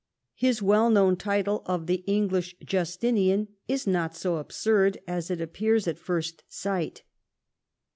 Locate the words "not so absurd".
3.85-4.97